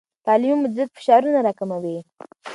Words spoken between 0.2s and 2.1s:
تعلیمي مدیریت فشارونه راکموي.